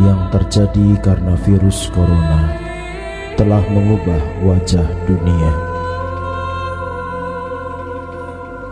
yang 0.00 0.32
terjadi 0.32 0.96
karena 1.04 1.36
virus 1.44 1.92
corona 1.92 2.56
telah 3.36 3.60
mengubah 3.68 4.22
wajah 4.44 4.88
dunia. 5.04 5.52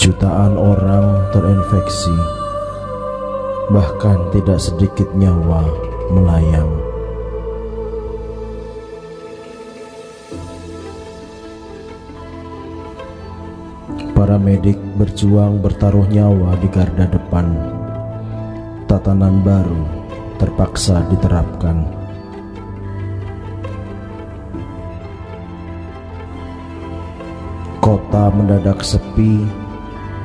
Jutaan 0.01 0.57
orang 0.57 1.29
terinfeksi, 1.37 2.17
bahkan 3.69 4.17
tidak 4.33 4.57
sedikit 4.57 5.09
nyawa 5.13 5.61
melayang. 6.09 6.73
Para 14.17 14.37
medik 14.41 14.77
berjuang 14.97 15.61
bertaruh 15.61 16.09
nyawa 16.09 16.57
di 16.61 16.69
garda 16.69 17.09
depan. 17.09 17.57
Tatanan 18.85 19.41
baru 19.41 20.00
terpaksa 20.41 21.05
diterapkan. 21.13 21.85
Kota 27.85 28.33
mendadak 28.33 28.81
sepi, 28.81 29.45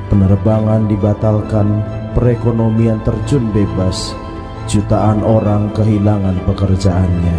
penerbangan 0.08 0.88
dibatalkan, 0.88 1.84
perekonomian 2.16 3.04
terjun 3.04 3.52
bebas, 3.52 4.16
jutaan 4.64 5.20
orang 5.20 5.68
kehilangan 5.76 6.40
pekerjaannya. 6.48 7.38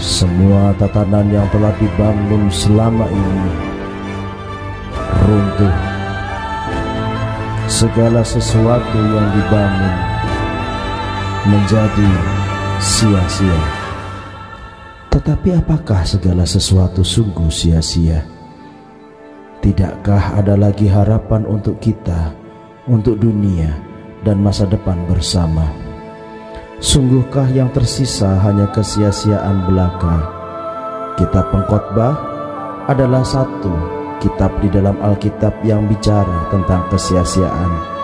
Semua 0.00 0.72
tatanan 0.80 1.28
yang 1.28 1.44
telah 1.52 1.76
dibangun 1.76 2.48
selama 2.48 3.04
ini 3.04 3.52
runtuh. 5.28 5.76
Segala 7.68 8.24
sesuatu 8.24 8.98
yang 8.98 9.28
dibangun 9.36 10.09
menjadi 11.48 12.10
sia-sia. 12.76 13.60
Tetapi 15.08 15.56
apakah 15.56 16.04
segala 16.04 16.44
sesuatu 16.44 17.00
sungguh 17.00 17.48
sia-sia? 17.48 18.24
Tidakkah 19.64 20.40
ada 20.40 20.56
lagi 20.56 20.88
harapan 20.88 21.44
untuk 21.48 21.80
kita, 21.80 22.32
untuk 22.88 23.20
dunia, 23.20 23.72
dan 24.24 24.40
masa 24.40 24.68
depan 24.68 25.04
bersama? 25.08 25.68
Sungguhkah 26.80 27.48
yang 27.52 27.68
tersisa 27.72 28.40
hanya 28.40 28.68
kesia-siaan 28.72 29.68
belaka? 29.68 30.16
Kitab 31.20 31.52
pengkhotbah 31.52 32.16
adalah 32.88 33.20
satu 33.20 34.00
kitab 34.20 34.52
di 34.60 34.68
dalam 34.72 34.96
Alkitab 35.00 35.60
yang 35.64 35.84
bicara 35.88 36.48
tentang 36.52 36.84
kesia-siaan. 36.88 37.99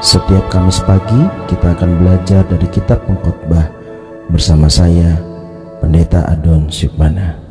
Setiap 0.00 0.48
Kamis 0.48 0.80
pagi 0.88 1.28
kita 1.44 1.76
akan 1.76 2.00
belajar 2.00 2.40
dari 2.48 2.64
kitab 2.72 3.04
pengkhotbah 3.04 3.68
bersama 4.32 4.64
saya 4.64 5.20
Pendeta 5.84 6.24
Adon 6.24 6.72
Syukmana. 6.72 7.49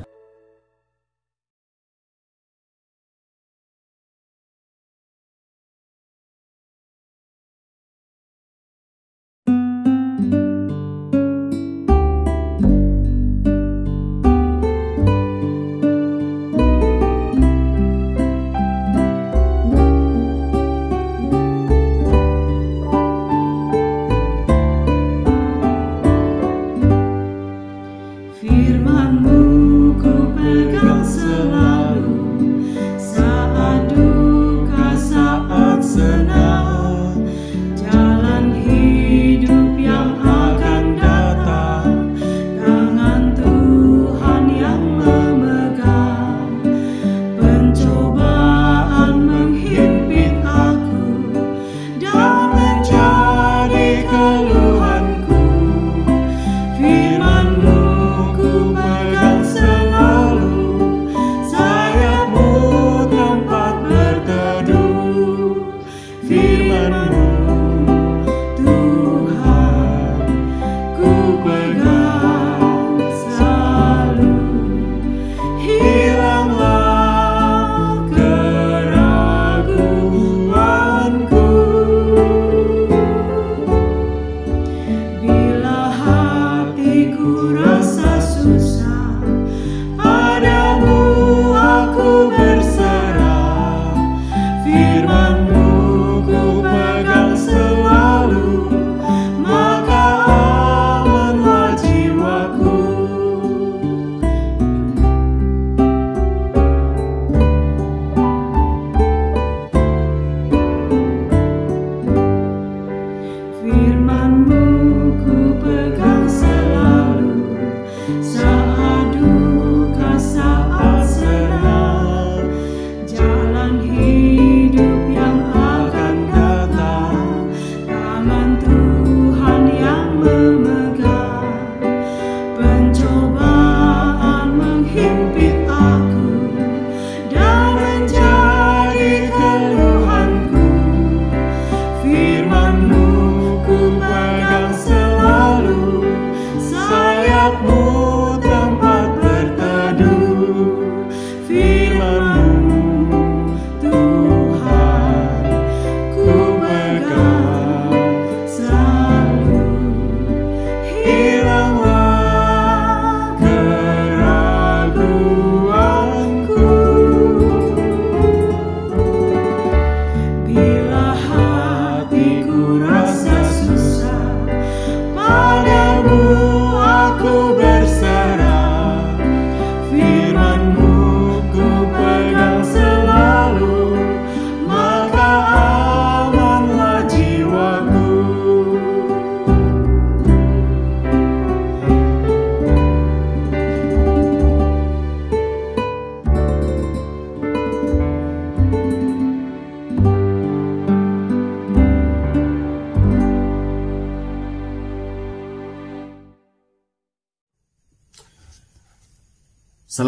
my 170.99 171.15
heart. 171.15 171.38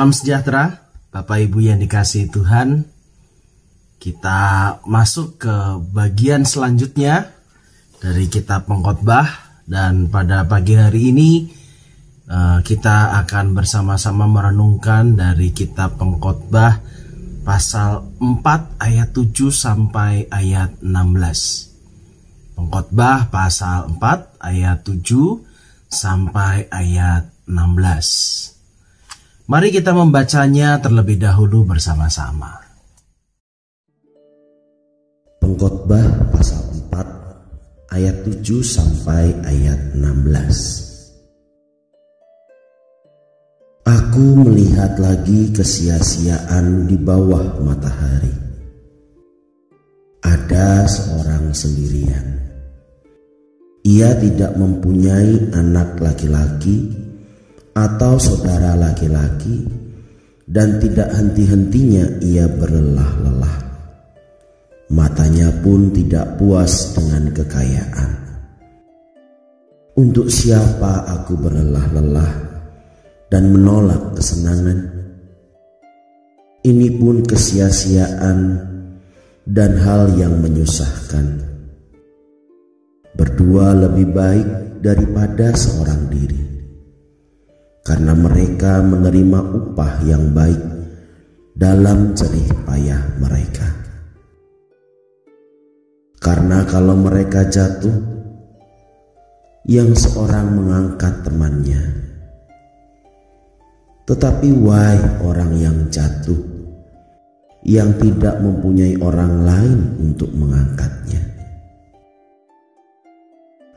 Salam 0.01 0.17
sejahtera, 0.17 0.81
Bapak 1.13 1.45
Ibu 1.45 1.61
yang 1.61 1.77
dikasih 1.77 2.33
Tuhan. 2.33 2.89
Kita 4.01 4.41
masuk 4.81 5.37
ke 5.37 5.77
bagian 5.93 6.41
selanjutnya 6.41 7.29
dari 8.01 8.25
kitab 8.25 8.65
pengkhotbah 8.65 9.29
dan 9.69 10.09
pada 10.09 10.49
pagi 10.49 10.73
hari 10.73 11.13
ini 11.13 11.53
eh, 12.25 12.59
kita 12.65 13.13
akan 13.21 13.53
bersama-sama 13.53 14.25
merenungkan 14.25 15.13
dari 15.13 15.53
kitab 15.53 16.01
pengkhotbah 16.01 16.81
pasal 17.45 18.01
4 18.17 18.81
ayat 18.81 19.13
7 19.13 19.53
sampai 19.53 20.25
ayat 20.33 20.81
16. 20.81 22.57
Pengkhotbah 22.57 23.29
pasal 23.29 24.01
4 24.01 24.49
ayat 24.49 24.81
7 24.81 25.45
sampai 25.93 26.65
ayat 26.73 27.29
16. 27.45 28.50
Mari 29.51 29.67
kita 29.67 29.91
membacanya 29.91 30.79
terlebih 30.79 31.19
dahulu 31.19 31.67
bersama-sama. 31.67 32.55
Pengkhotbah 35.43 36.31
pasal 36.31 36.63
4 36.87 37.91
ayat 37.91 38.15
7 38.23 38.63
sampai 38.63 39.35
ayat 39.43 39.91
16. 39.99 41.03
Aku 43.91 44.39
melihat 44.39 44.95
lagi 44.95 45.51
kesia-siaan 45.51 46.87
di 46.87 46.95
bawah 46.95 47.59
matahari. 47.59 48.31
Ada 50.23 50.87
seorang 50.87 51.51
sendirian. 51.51 52.39
Ia 53.83 54.15
tidak 54.15 54.55
mempunyai 54.55 55.51
anak 55.51 55.99
laki-laki 55.99 57.00
atau 57.71 58.19
saudara 58.19 58.75
laki-laki 58.75 59.63
dan 60.51 60.79
tidak 60.83 61.07
henti-hentinya 61.15 62.19
ia 62.19 62.45
berlelah-lelah. 62.51 63.57
Matanya 64.91 65.47
pun 65.63 65.95
tidak 65.95 66.35
puas 66.35 66.91
dengan 66.91 67.31
kekayaan. 67.31 68.11
Untuk 69.95 70.27
siapa 70.27 71.07
aku 71.07 71.39
berlelah-lelah 71.39 72.33
dan 73.31 73.55
menolak 73.55 74.19
kesenangan? 74.19 74.91
Ini 76.61 76.87
pun 76.99 77.23
kesia-siaan 77.23 78.39
dan 79.47 79.71
hal 79.79 80.11
yang 80.19 80.35
menyusahkan. 80.43 81.47
Berdua 83.15 83.71
lebih 83.75 84.11
baik 84.11 84.47
daripada 84.83 85.55
seorang 85.55 86.11
diri 86.11 86.50
karena 87.81 88.13
mereka 88.13 88.81
menerima 88.85 89.39
upah 89.41 89.93
yang 90.05 90.29
baik 90.33 90.61
dalam 91.57 92.13
jerih 92.13 92.49
payah 92.65 93.01
mereka. 93.17 93.67
Karena 96.21 96.61
kalau 96.69 96.93
mereka 96.93 97.49
jatuh, 97.49 97.97
yang 99.65 99.93
seorang 99.93 100.57
mengangkat 100.57 101.21
temannya, 101.25 101.81
tetapi 104.09 104.49
why 104.53 104.97
orang 105.21 105.53
yang 105.57 105.77
jatuh 105.89 106.37
yang 107.61 107.93
tidak 108.01 108.41
mempunyai 108.41 108.97
orang 109.01 109.45
lain 109.45 109.79
untuk 110.01 110.33
mengangkatnya. 110.33 111.21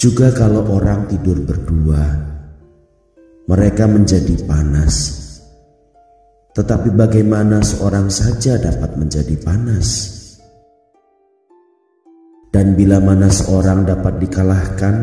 Juga 0.01 0.33
kalau 0.33 0.65
orang 0.69 1.05
tidur 1.09 1.45
berdua, 1.45 2.01
mereka 3.45 3.85
menjadi 3.85 4.41
panas. 4.49 5.21
Tetapi 6.55 6.95
bagaimana 6.95 7.61
seorang 7.61 8.09
saja 8.09 8.57
dapat 8.57 8.97
menjadi 8.97 9.35
panas? 9.43 9.89
Dan 12.55 12.79
bila 12.79 13.03
mana 13.03 13.27
seorang 13.27 13.83
dapat 13.83 14.23
dikalahkan, 14.23 14.95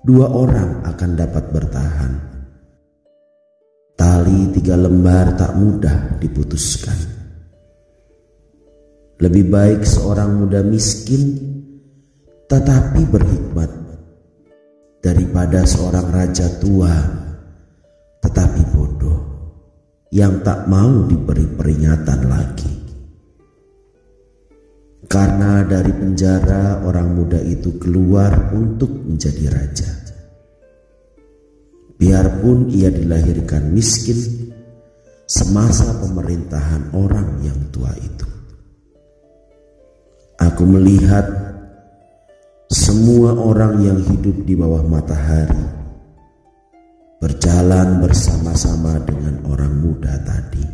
dua 0.00 0.32
orang 0.32 0.80
akan 0.88 1.10
dapat 1.12 1.44
bertahan. 1.52 2.12
Tali 3.92 4.48
tiga 4.56 4.80
lembar 4.80 5.36
tak 5.36 5.52
mudah 5.54 6.16
diputuskan. 6.16 6.96
Lebih 9.20 9.44
baik 9.52 9.80
seorang 9.86 10.42
muda 10.42 10.64
miskin 10.64 11.52
tetapi 12.50 13.06
berhikmat 13.06 13.81
daripada 15.02 15.66
seorang 15.66 16.14
raja 16.14 16.46
tua 16.62 16.94
tetapi 18.22 18.62
bodoh 18.70 19.20
yang 20.14 20.46
tak 20.46 20.70
mau 20.70 21.02
diberi 21.10 21.42
peringatan 21.58 22.20
lagi. 22.30 22.72
Karena 25.10 25.60
dari 25.66 25.92
penjara 25.92 26.86
orang 26.86 27.18
muda 27.18 27.36
itu 27.42 27.76
keluar 27.76 28.54
untuk 28.54 28.88
menjadi 28.88 29.44
raja. 29.50 29.90
Biarpun 31.98 32.72
ia 32.72 32.88
dilahirkan 32.88 33.74
miskin 33.74 34.52
semasa 35.28 36.00
pemerintahan 36.00 36.96
orang 36.96 37.44
yang 37.44 37.58
tua 37.68 37.92
itu. 37.98 38.28
Aku 40.40 40.64
melihat 40.64 41.51
semua 42.72 43.36
orang 43.36 43.84
yang 43.84 44.00
hidup 44.00 44.48
di 44.48 44.56
bawah 44.56 44.80
matahari 44.88 45.60
berjalan 47.20 48.00
bersama-sama 48.00 48.96
dengan 49.04 49.44
orang 49.44 49.76
muda 49.76 50.16
tadi 50.24 50.64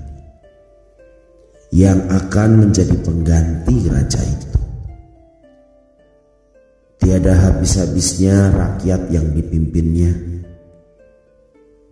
yang 1.74 1.98
akan 2.06 2.70
menjadi 2.70 2.94
pengganti 3.02 3.90
raja 3.90 4.22
itu. 4.22 4.60
Tiada 7.02 7.34
habis-habisnya 7.34 8.54
rakyat 8.54 9.10
yang 9.10 9.34
dipimpinnya, 9.34 10.14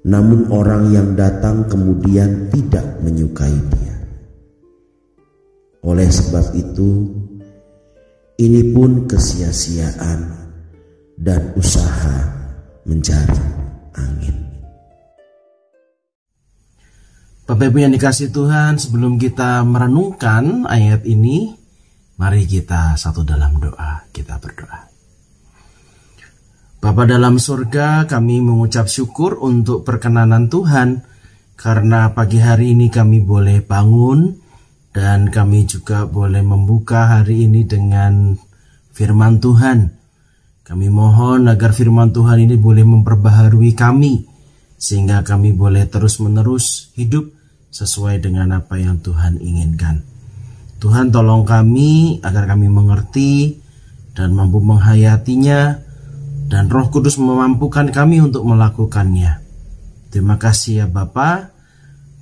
namun 0.06 0.54
orang 0.54 0.94
yang 0.94 1.18
datang 1.18 1.66
kemudian 1.66 2.46
tidak 2.54 3.02
menyukai 3.02 3.58
dia. 3.74 3.94
Oleh 5.82 6.06
sebab 6.06 6.54
itu, 6.54 7.25
ini 8.36 8.72
pun 8.72 9.08
kesia-siaan 9.08 10.20
dan 11.16 11.56
usaha 11.56 12.16
mencari 12.84 13.42
angin. 13.96 14.36
Bapak 17.48 17.72
Ibu 17.72 17.78
yang 17.80 17.94
dikasih 17.96 18.34
Tuhan, 18.34 18.76
sebelum 18.76 19.16
kita 19.16 19.64
merenungkan 19.64 20.68
ayat 20.68 21.08
ini, 21.08 21.56
mari 22.20 22.44
kita 22.44 22.98
satu 23.00 23.24
dalam 23.24 23.56
doa, 23.56 24.04
kita 24.12 24.36
berdoa. 24.36 24.92
Bapa 26.76 27.02
dalam 27.08 27.40
surga, 27.40 28.04
kami 28.04 28.44
mengucap 28.44 28.86
syukur 28.86 29.40
untuk 29.40 29.82
perkenanan 29.82 30.52
Tuhan, 30.52 31.02
karena 31.56 32.12
pagi 32.12 32.38
hari 32.38 32.76
ini 32.76 32.92
kami 32.92 33.24
boleh 33.24 33.64
bangun, 33.64 34.45
dan 34.96 35.28
kami 35.28 35.68
juga 35.68 36.08
boleh 36.08 36.40
membuka 36.40 37.20
hari 37.20 37.44
ini 37.44 37.68
dengan 37.68 38.32
firman 38.96 39.44
Tuhan. 39.44 39.92
Kami 40.64 40.88
mohon 40.88 41.52
agar 41.52 41.76
firman 41.76 42.16
Tuhan 42.16 42.48
ini 42.48 42.56
boleh 42.56 42.80
memperbaharui 42.80 43.76
kami 43.76 44.24
sehingga 44.80 45.20
kami 45.20 45.52
boleh 45.52 45.84
terus-menerus 45.84 46.96
hidup 46.96 47.28
sesuai 47.76 48.24
dengan 48.24 48.56
apa 48.56 48.80
yang 48.80 48.96
Tuhan 49.04 49.36
inginkan. 49.36 50.00
Tuhan 50.80 51.12
tolong 51.12 51.44
kami 51.44 52.24
agar 52.24 52.48
kami 52.48 52.72
mengerti 52.72 53.60
dan 54.16 54.32
mampu 54.32 54.64
menghayatinya 54.64 55.76
dan 56.48 56.72
Roh 56.72 56.88
Kudus 56.88 57.20
memampukan 57.20 57.92
kami 57.92 58.24
untuk 58.24 58.48
melakukannya. 58.48 59.44
Terima 60.08 60.40
kasih 60.40 60.84
ya 60.84 60.86
Bapak. 60.88 61.55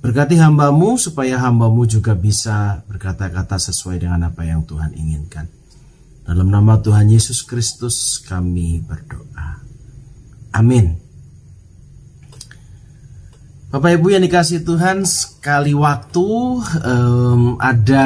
Berkati 0.05 0.37
hambamu 0.37 1.01
supaya 1.01 1.41
hambamu 1.41 1.89
juga 1.89 2.13
bisa 2.13 2.85
berkata-kata 2.85 3.57
sesuai 3.57 4.05
dengan 4.05 4.29
apa 4.29 4.45
yang 4.45 4.61
Tuhan 4.61 4.93
inginkan. 4.93 5.49
Dalam 6.29 6.53
nama 6.53 6.77
Tuhan 6.77 7.09
Yesus 7.09 7.41
Kristus 7.41 8.21
kami 8.21 8.85
berdoa. 8.85 9.65
Amin. 10.53 11.01
Bapak 13.73 13.97
Ibu 13.97 14.13
yang 14.13 14.21
dikasih 14.21 14.61
Tuhan, 14.61 15.09
sekali 15.09 15.73
waktu 15.73 16.29
um, 16.85 17.57
ada 17.57 18.05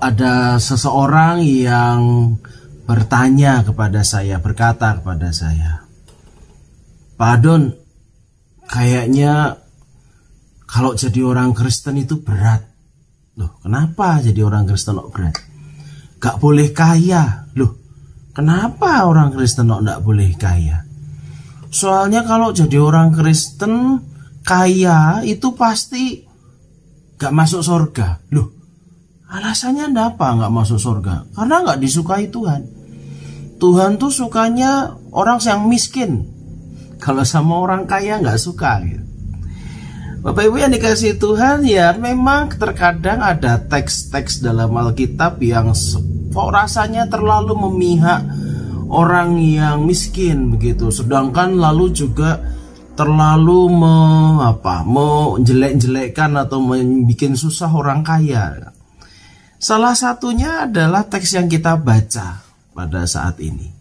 ada 0.00 0.56
seseorang 0.56 1.44
yang 1.44 2.00
bertanya 2.88 3.60
kepada 3.60 4.00
saya, 4.00 4.40
berkata 4.40 5.04
kepada 5.04 5.36
saya, 5.36 5.84
Pak 7.20 7.28
Adon, 7.28 7.76
kayaknya 8.72 9.60
kalau 10.70 10.94
jadi 10.94 11.26
orang 11.26 11.50
Kristen 11.50 11.98
itu 11.98 12.22
berat. 12.22 12.62
Loh, 13.34 13.58
kenapa 13.58 14.22
jadi 14.22 14.46
orang 14.46 14.70
Kristen 14.70 15.02
kok 15.02 15.10
berat? 15.10 15.34
Gak 16.22 16.38
boleh 16.38 16.70
kaya. 16.70 17.50
Loh, 17.58 17.74
kenapa 18.30 19.02
orang 19.02 19.34
Kristen 19.34 19.66
kok 19.66 19.82
gak 19.82 20.02
boleh 20.06 20.30
kaya? 20.38 20.86
Soalnya 21.74 22.22
kalau 22.22 22.54
jadi 22.54 22.78
orang 22.78 23.10
Kristen 23.10 23.98
kaya 24.46 25.26
itu 25.26 25.58
pasti 25.58 26.22
gak 27.18 27.34
masuk 27.34 27.66
surga. 27.66 28.30
Loh, 28.30 28.54
alasannya 29.26 29.90
apa 29.90 30.38
gak 30.38 30.54
masuk 30.54 30.78
surga? 30.78 31.34
Karena 31.34 31.66
gak 31.66 31.82
disukai 31.82 32.30
Tuhan. 32.30 32.62
Tuhan 33.58 33.98
tuh 33.98 34.14
sukanya 34.14 34.94
orang 35.10 35.42
yang 35.42 35.66
miskin. 35.66 36.30
Kalau 37.02 37.26
sama 37.26 37.58
orang 37.58 37.90
kaya 37.90 38.22
gak 38.22 38.38
suka 38.38 38.78
gitu. 38.86 39.09
Bapak 40.20 40.52
Ibu 40.52 40.60
yang 40.60 40.72
dikasih 40.76 41.16
Tuhan 41.16 41.64
ya 41.64 41.96
memang 41.96 42.52
terkadang 42.52 43.24
ada 43.24 43.56
teks-teks 43.56 44.44
dalam 44.44 44.76
Alkitab 44.76 45.40
yang 45.40 45.72
kok 46.30 46.50
rasanya 46.52 47.08
terlalu 47.08 47.56
memihak 47.56 48.20
orang 48.92 49.40
yang 49.40 49.88
miskin 49.88 50.52
begitu 50.52 50.92
sedangkan 50.92 51.56
lalu 51.56 51.88
juga 51.96 52.36
terlalu 53.00 53.72
me, 53.72 53.96
apa 54.44 54.84
menjelek-jelekkan 54.84 56.36
atau 56.36 56.60
membuat 56.60 57.32
susah 57.40 57.72
orang 57.72 58.04
kaya. 58.04 58.76
Salah 59.56 59.96
satunya 59.96 60.68
adalah 60.68 61.08
teks 61.08 61.32
yang 61.32 61.48
kita 61.48 61.80
baca 61.80 62.44
pada 62.76 63.08
saat 63.08 63.40
ini. 63.40 63.72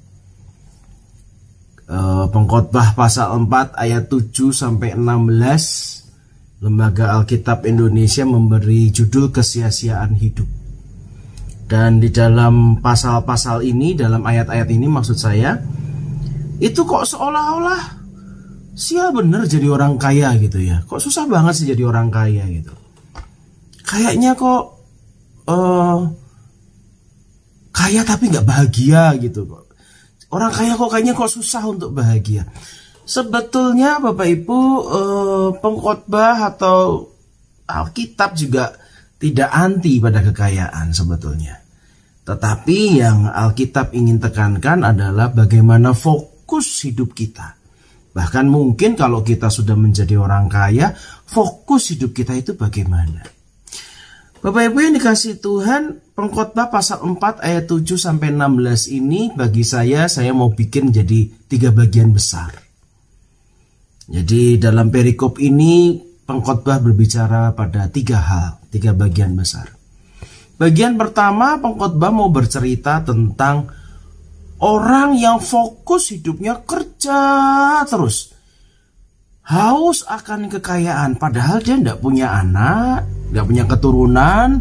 E, 1.84 2.00
pengkhotbah 2.32 2.96
pasal 2.96 3.44
4 3.44 3.76
ayat 3.76 4.08
7 4.08 4.56
sampai 4.56 4.96
16 4.96 5.99
Lembaga 6.60 7.16
Alkitab 7.16 7.64
Indonesia 7.64 8.28
memberi 8.28 8.92
judul 8.92 9.32
kesia-siaan 9.32 10.16
hidup. 10.20 10.48
Dan 11.70 12.04
di 12.04 12.10
dalam 12.12 12.84
pasal-pasal 12.84 13.64
ini, 13.64 13.96
dalam 13.96 14.26
ayat-ayat 14.26 14.68
ini 14.74 14.90
maksud 14.90 15.16
saya, 15.16 15.56
itu 16.60 16.84
kok 16.84 17.08
seolah-olah 17.08 18.00
Sia 18.80 19.12
bener 19.12 19.44
jadi 19.44 19.68
orang 19.68 20.00
kaya 20.00 20.32
gitu 20.40 20.64
ya. 20.64 20.80
Kok 20.88 21.04
susah 21.04 21.28
banget 21.28 21.52
sih 21.60 21.68
jadi 21.68 21.84
orang 21.84 22.08
kaya 22.08 22.48
gitu. 22.48 22.72
Kayaknya 23.84 24.40
kok 24.40 24.80
uh, 25.52 26.08
kaya 27.76 28.08
tapi 28.08 28.32
nggak 28.32 28.48
bahagia 28.48 29.20
gitu 29.20 29.44
kok. 29.44 29.68
Orang 30.32 30.56
kaya 30.56 30.80
kok 30.80 30.96
kayaknya 30.96 31.12
kok 31.12 31.28
susah 31.28 31.68
untuk 31.68 31.92
bahagia. 31.92 32.48
Sebetulnya 33.10 33.98
Bapak 33.98 34.28
Ibu 34.30 34.60
uh, 34.86 35.50
pengkhotbah 35.58 36.54
atau 36.54 37.10
Alkitab 37.66 38.38
juga 38.38 38.78
tidak 39.18 39.50
anti 39.50 39.98
pada 39.98 40.22
kekayaan 40.22 40.94
sebetulnya. 40.94 41.58
Tetapi 42.22 43.02
yang 43.02 43.26
Alkitab 43.26 43.98
ingin 43.98 44.22
tekankan 44.22 44.86
adalah 44.86 45.34
bagaimana 45.34 45.98
fokus 45.98 46.86
hidup 46.86 47.18
kita 47.18 47.60
Bahkan 48.10 48.46
mungkin 48.50 48.98
kalau 48.98 49.22
kita 49.22 49.54
sudah 49.54 49.78
menjadi 49.78 50.18
orang 50.18 50.50
kaya, 50.50 50.92
fokus 51.30 51.94
hidup 51.96 52.12
kita 52.12 52.34
itu 52.34 52.58
bagaimana? 52.58 53.22
Bapak 54.40 54.72
Ibu 54.72 54.78
yang 54.80 54.96
dikasih 54.96 55.44
Tuhan, 55.44 56.00
pengkhotbah 56.16 56.72
pasal 56.72 57.04
4 57.04 57.44
ayat 57.44 57.64
7 57.68 58.00
sampai 58.00 58.32
16 58.36 58.92
ini 58.92 59.36
bagi 59.36 59.68
saya 59.68 60.08
saya 60.08 60.32
mau 60.32 60.52
bikin 60.52 60.96
jadi 60.96 61.28
tiga 61.48 61.76
bagian 61.76 62.16
besar. 62.16 62.69
Jadi 64.10 64.58
dalam 64.58 64.90
perikop 64.90 65.38
ini 65.38 66.02
pengkhotbah 66.26 66.82
berbicara 66.82 67.54
pada 67.54 67.86
tiga 67.94 68.18
hal, 68.18 68.50
tiga 68.74 68.98
bagian 68.98 69.38
besar. 69.38 69.70
Bagian 70.58 70.98
pertama 70.98 71.62
pengkhotbah 71.62 72.12
mau 72.12 72.28
bercerita 72.34 73.06
tentang 73.06 73.70
Orang 74.60 75.16
yang 75.16 75.40
fokus 75.40 76.12
hidupnya 76.12 76.60
kerja 76.68 77.22
terus. 77.88 78.36
Haus 79.48 80.04
akan 80.04 80.52
kekayaan 80.52 81.16
padahal 81.16 81.64
dia 81.64 81.80
tidak 81.80 82.04
punya 82.04 82.36
anak, 82.36 83.08
nggak 83.32 83.46
punya 83.48 83.64
keturunan, 83.66 84.60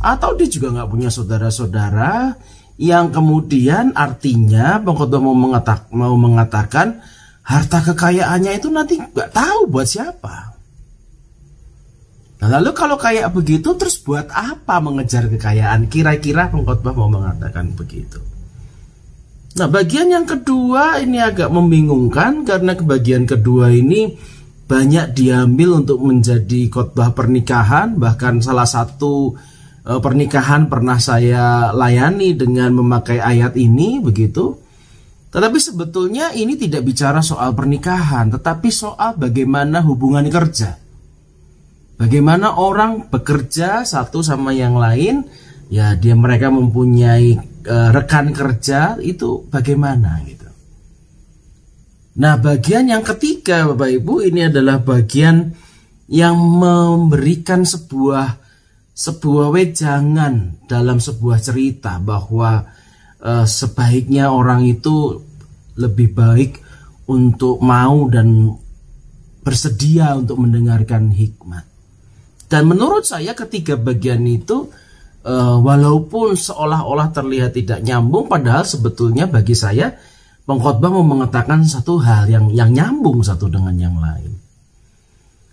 atau 0.00 0.38
dia 0.38 0.46
juga 0.46 0.70
nggak 0.78 0.88
punya 0.88 1.10
saudara-saudara 1.10 2.38
yang 2.78 3.10
kemudian 3.10 3.92
artinya 3.92 4.80
pengkhotbah 4.80 5.18
mau, 5.20 5.34
mengatak, 5.34 5.90
mau 5.92 6.14
mengatakan 6.14 7.02
harta 7.44 7.78
kekayaannya 7.92 8.52
itu 8.56 8.68
nanti 8.68 9.00
nggak 9.00 9.30
tahu 9.32 9.60
buat 9.70 9.88
siapa. 9.88 10.50
Nah, 12.40 12.48
lalu 12.48 12.72
kalau 12.72 12.96
kayak 12.96 13.36
begitu 13.36 13.76
terus 13.76 14.00
buat 14.00 14.32
apa 14.32 14.80
mengejar 14.80 15.28
kekayaan? 15.28 15.92
Kira-kira 15.92 16.48
pengkhotbah 16.48 16.96
mau 16.96 17.12
mengatakan 17.12 17.76
begitu. 17.76 18.16
Nah, 19.60 19.68
bagian 19.68 20.08
yang 20.08 20.24
kedua 20.24 21.04
ini 21.04 21.20
agak 21.20 21.52
membingungkan 21.52 22.48
karena 22.48 22.72
kebagian 22.72 23.28
kedua 23.28 23.68
ini 23.68 24.16
banyak 24.70 25.12
diambil 25.12 25.84
untuk 25.84 26.00
menjadi 26.00 26.70
khotbah 26.70 27.12
pernikahan, 27.12 27.98
bahkan 27.98 28.38
salah 28.38 28.64
satu 28.64 29.34
e, 29.82 29.98
pernikahan 29.98 30.70
pernah 30.70 30.96
saya 31.02 31.74
layani 31.74 32.38
dengan 32.38 32.72
memakai 32.78 33.18
ayat 33.18 33.58
ini 33.58 33.98
begitu. 33.98 34.54
Tetapi 35.30 35.58
sebetulnya 35.62 36.34
ini 36.34 36.58
tidak 36.58 36.82
bicara 36.82 37.22
soal 37.22 37.54
pernikahan, 37.54 38.34
tetapi 38.34 38.66
soal 38.74 39.14
bagaimana 39.14 39.78
hubungan 39.86 40.26
kerja. 40.26 40.74
Bagaimana 41.94 42.58
orang 42.58 43.06
bekerja 43.06 43.86
satu 43.86 44.26
sama 44.26 44.50
yang 44.50 44.74
lain, 44.74 45.22
ya 45.70 45.94
dia 45.94 46.18
mereka 46.18 46.50
mempunyai 46.50 47.38
uh, 47.68 47.88
rekan 47.94 48.34
kerja 48.34 48.98
itu 48.98 49.46
bagaimana 49.46 50.18
gitu. 50.26 50.48
Nah, 52.18 52.34
bagian 52.34 52.90
yang 52.90 53.06
ketiga 53.06 53.70
Bapak 53.70 54.02
Ibu 54.02 54.26
ini 54.26 54.50
adalah 54.50 54.82
bagian 54.82 55.54
yang 56.10 56.34
memberikan 56.34 57.62
sebuah 57.62 58.42
sebuah 58.98 59.54
wejangan 59.54 60.66
dalam 60.66 60.98
sebuah 60.98 61.38
cerita 61.38 62.02
bahwa 62.02 62.66
uh, 63.22 63.46
sebaiknya 63.46 64.32
orang 64.32 64.66
itu 64.66 65.20
lebih 65.76 66.12
baik 66.12 66.52
untuk 67.08 67.58
mau 67.64 68.06
dan 68.12 68.54
bersedia 69.40 70.14
untuk 70.14 70.38
mendengarkan 70.38 71.10
hikmat. 71.10 71.64
Dan 72.50 72.66
menurut 72.66 73.06
saya 73.06 73.32
ketiga 73.32 73.78
bagian 73.78 74.26
itu 74.26 74.68
uh, 75.24 75.56
walaupun 75.62 76.34
seolah-olah 76.34 77.14
terlihat 77.14 77.56
tidak 77.56 77.80
nyambung 77.80 78.26
padahal 78.26 78.66
sebetulnya 78.66 79.30
bagi 79.30 79.54
saya 79.54 79.94
pengkhotbah 80.44 80.90
mau 80.90 81.06
mengatakan 81.06 81.62
satu 81.62 82.02
hal 82.02 82.26
yang 82.26 82.50
yang 82.50 82.74
nyambung 82.74 83.22
satu 83.22 83.46
dengan 83.46 83.74
yang 83.78 83.96
lain. 83.96 84.34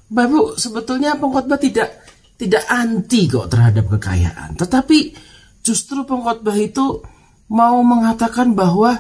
Bapak 0.07 0.57
sebetulnya 0.57 1.19
pengkhotbah 1.19 1.59
tidak 1.59 2.01
tidak 2.38 2.63
anti 2.69 3.29
kok 3.29 3.50
terhadap 3.50 3.86
kekayaan, 3.97 4.57
tetapi 4.57 5.13
justru 5.62 6.05
pengkhotbah 6.05 6.57
itu 6.57 7.01
mau 7.48 7.80
mengatakan 7.84 8.51
bahwa 8.51 9.00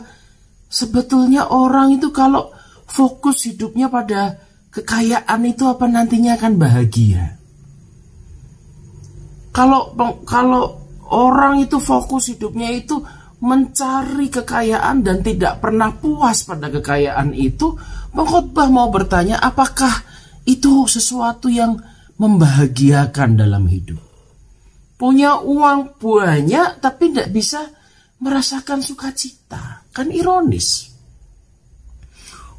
sebetulnya 0.67 1.47
orang 1.51 1.99
itu 1.99 2.11
kalau 2.15 2.51
fokus 2.87 3.47
hidupnya 3.47 3.91
pada 3.91 4.39
kekayaan 4.71 5.41
itu 5.47 5.63
apa 5.67 5.85
nantinya 5.87 6.39
akan 6.39 6.53
bahagia. 6.55 7.35
Kalau 9.51 9.97
kalau 10.23 10.79
orang 11.09 11.65
itu 11.65 11.81
fokus 11.81 12.29
hidupnya 12.29 12.71
itu 12.71 13.01
mencari 13.37 14.33
kekayaan 14.33 15.05
dan 15.05 15.21
tidak 15.21 15.61
pernah 15.61 15.93
puas 15.93 16.45
pada 16.45 16.69
kekayaan 16.73 17.33
itu, 17.37 17.77
pengkhotbah 18.13 18.69
mau 18.69 18.89
bertanya 18.89 19.37
apakah 19.41 19.93
itu 20.45 20.85
sesuatu 20.89 21.49
yang 21.49 21.77
membahagiakan 22.17 23.37
dalam 23.37 23.69
hidup. 23.69 24.01
Punya 24.97 25.37
uang 25.41 26.01
banyak 26.01 26.81
tapi 26.81 27.13
tidak 27.13 27.29
bisa 27.29 27.61
merasakan 28.21 28.81
sukacita. 28.81 29.85
Kan 29.93 30.13
ironis. 30.13 30.93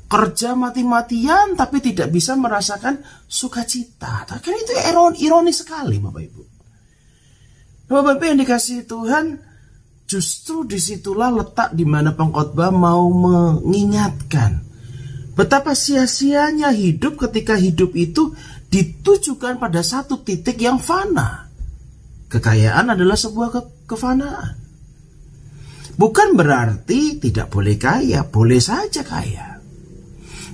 Kerja 0.09 0.57
mati-matian 0.57 1.53
tapi 1.53 1.85
tidak 1.85 2.09
bisa 2.09 2.33
merasakan 2.33 3.05
sukacita. 3.29 4.25
Kan 4.25 4.55
itu 4.57 4.73
ironis 5.21 5.61
sekali 5.63 6.01
Bapak 6.01 6.23
Ibu. 6.25 6.43
Bapak-Bapak 7.89 8.27
yang 8.29 8.41
dikasih 8.41 8.85
Tuhan, 8.85 9.41
justru 10.09 10.65
di 10.65 10.81
situlah 10.81 11.33
letak 11.33 11.77
di 11.77 11.85
mana 11.85 12.17
pengkhotbah 12.17 12.73
mau 12.73 13.09
mengingatkan 13.13 14.65
betapa 15.39 15.77
sia-sianya 15.77 16.75
hidup 16.75 17.15
ketika 17.29 17.55
hidup 17.55 17.95
itu 17.95 18.35
ditujukan 18.69 19.63
pada 19.63 19.81
satu 19.87 20.21
titik 20.25 20.59
yang 20.59 20.83
fana. 20.83 21.47
Kekayaan 22.29 22.93
adalah 22.93 23.17
sebuah 23.17 23.49
ke 23.55 23.61
kefanaan. 23.89 24.58
Bukan 25.99 26.39
berarti 26.39 27.19
tidak 27.19 27.51
boleh 27.51 27.75
kaya, 27.75 28.23
boleh 28.23 28.63
saja 28.63 29.03
kaya. 29.03 29.59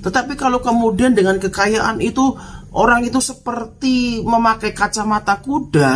Tetapi 0.00 0.40
kalau 0.40 0.64
kemudian 0.64 1.12
dengan 1.12 1.36
kekayaan 1.36 2.00
itu 2.00 2.32
orang 2.72 3.04
itu 3.04 3.20
seperti 3.20 4.24
memakai 4.24 4.72
kacamata 4.72 5.44
kuda, 5.44 5.92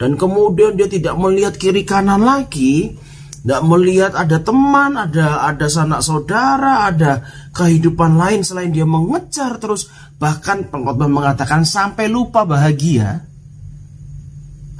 dan 0.00 0.16
kemudian 0.16 0.80
dia 0.80 0.88
tidak 0.88 1.12
melihat 1.20 1.60
kiri 1.60 1.84
kanan 1.84 2.24
lagi, 2.24 2.96
tidak 3.44 3.62
melihat 3.68 4.12
ada 4.16 4.40
teman, 4.40 4.96
ada 4.96 5.44
ada 5.44 5.66
sanak 5.68 6.00
saudara, 6.00 6.88
ada 6.88 7.24
kehidupan 7.52 8.16
lain 8.16 8.40
selain 8.44 8.72
dia 8.72 8.88
mengejar 8.88 9.60
terus 9.60 9.92
bahkan 10.20 10.68
pengkhotbah 10.68 11.08
mengatakan 11.08 11.68
sampai 11.68 12.08
lupa 12.08 12.48
bahagia. 12.48 13.28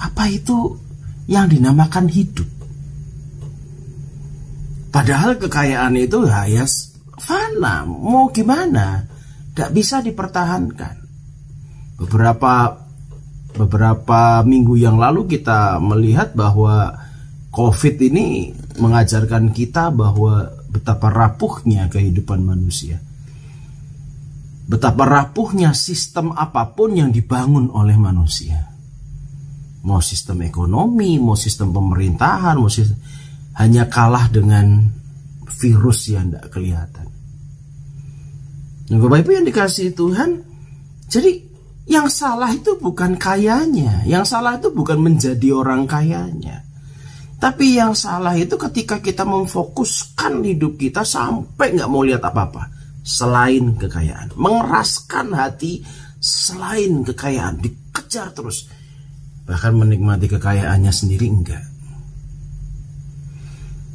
Apa 0.00 0.28
itu 0.32 0.76
yang 1.28 1.48
dinamakan 1.52 2.08
hidup? 2.08 2.59
Padahal 4.90 5.38
kekayaan 5.38 5.94
itu 5.94 6.26
ya, 6.26 6.50
ya 6.50 6.66
fana, 7.18 7.86
mau 7.86 8.28
gimana? 8.34 9.06
Gak 9.54 9.70
bisa 9.70 10.02
dipertahankan. 10.02 10.98
Beberapa 12.00 12.74
beberapa 13.54 14.42
minggu 14.46 14.78
yang 14.78 14.98
lalu 14.98 15.26
kita 15.26 15.82
melihat 15.82 16.34
bahwa 16.34 16.94
COVID 17.50 17.96
ini 18.10 18.54
mengajarkan 18.78 19.50
kita 19.50 19.90
bahwa 19.90 20.54
betapa 20.70 21.10
rapuhnya 21.10 21.90
kehidupan 21.90 22.46
manusia 22.46 23.02
betapa 24.70 25.02
rapuhnya 25.02 25.74
sistem 25.74 26.30
apa 26.30 26.70
pun 26.78 26.94
yang 26.94 27.10
dibangun 27.10 27.74
oleh 27.74 27.98
manusia. 27.98 28.70
Mau 29.82 29.98
sistem 29.98 30.46
ekonomi, 30.46 31.18
mau 31.18 31.34
sistem 31.34 31.74
pemerintahan, 31.74 32.54
mau 32.54 32.70
sistem, 32.70 32.94
hanya 33.60 33.84
kalah 33.92 34.32
dengan 34.32 34.88
virus 35.44 36.08
yang 36.08 36.32
tidak 36.32 36.48
kelihatan. 36.48 37.06
Nah, 38.88 38.98
Bapak 38.98 39.22
Ibu 39.22 39.30
yang 39.36 39.46
dikasih 39.46 39.92
Tuhan, 39.92 40.40
jadi 41.12 41.44
yang 41.84 42.08
salah 42.08 42.48
itu 42.50 42.80
bukan 42.80 43.20
kayanya, 43.20 44.00
yang 44.08 44.24
salah 44.24 44.56
itu 44.56 44.72
bukan 44.72 44.98
menjadi 45.04 45.52
orang 45.52 45.84
kayanya. 45.84 46.64
Tapi 47.40 47.76
yang 47.76 47.96
salah 47.96 48.36
itu 48.36 48.56
ketika 48.56 49.00
kita 49.00 49.24
memfokuskan 49.24 50.44
hidup 50.44 50.76
kita 50.76 51.04
sampai 51.04 51.72
nggak 51.72 51.88
mau 51.88 52.04
lihat 52.04 52.20
apa-apa 52.20 52.68
selain 53.00 53.76
kekayaan. 53.80 54.36
Mengeraskan 54.36 55.32
hati 55.32 55.80
selain 56.20 57.00
kekayaan. 57.00 57.64
Dikejar 57.64 58.36
terus. 58.36 58.68
Bahkan 59.48 59.72
menikmati 59.72 60.28
kekayaannya 60.28 60.92
sendiri 60.92 61.26
enggak. 61.32 61.69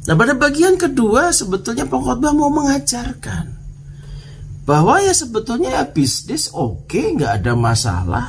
Nah 0.06 0.14
pada 0.14 0.38
bagian 0.38 0.78
kedua 0.78 1.34
sebetulnya 1.34 1.90
pengkhotbah 1.90 2.30
mau 2.30 2.46
mengajarkan 2.50 3.58
bahwa 4.66 4.98
ya 5.02 5.14
sebetulnya 5.14 5.82
ya 5.82 5.84
bisnis 5.90 6.50
oke 6.50 6.86
okay, 6.86 7.14
nggak 7.14 7.42
ada 7.42 7.52
masalah. 7.58 8.26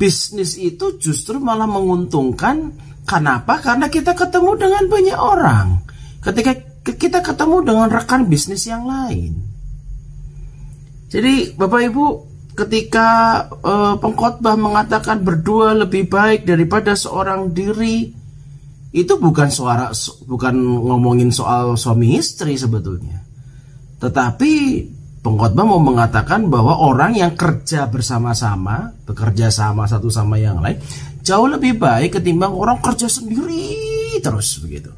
Bisnis 0.00 0.56
itu 0.56 0.96
justru 0.96 1.36
malah 1.36 1.68
menguntungkan. 1.68 2.72
Kenapa? 3.04 3.60
Karena 3.60 3.92
kita 3.92 4.16
ketemu 4.16 4.56
dengan 4.56 4.84
banyak 4.88 5.18
orang. 5.18 5.66
Ketika 6.24 6.56
kita 6.84 7.20
ketemu 7.20 7.64
dengan 7.64 7.88
rekan 7.92 8.24
bisnis 8.24 8.64
yang 8.64 8.88
lain. 8.88 9.36
Jadi 11.10 11.52
Bapak 11.58 11.80
Ibu 11.90 12.06
ketika 12.56 13.08
uh, 13.60 13.96
pengkhotbah 14.00 14.56
mengatakan 14.56 15.20
berdua 15.20 15.74
lebih 15.74 16.08
baik 16.08 16.48
daripada 16.48 16.96
seorang 16.96 17.50
diri 17.50 18.19
itu 18.90 19.14
bukan 19.22 19.48
suara 19.50 19.94
bukan 20.26 20.54
ngomongin 20.58 21.30
soal 21.30 21.78
suami 21.78 22.18
istri 22.18 22.58
sebetulnya. 22.58 23.22
Tetapi 24.02 24.52
pengkhotbah 25.22 25.64
mau 25.68 25.78
mengatakan 25.78 26.50
bahwa 26.50 26.80
orang 26.80 27.14
yang 27.14 27.38
kerja 27.38 27.86
bersama-sama, 27.86 28.90
bekerja 29.06 29.52
sama 29.52 29.86
satu 29.86 30.10
sama 30.10 30.40
yang 30.40 30.58
lain 30.58 30.80
jauh 31.20 31.46
lebih 31.46 31.76
baik 31.78 32.18
ketimbang 32.18 32.50
orang 32.50 32.80
kerja 32.80 33.06
sendiri 33.06 34.18
terus 34.18 34.58
begitu. 34.58 34.90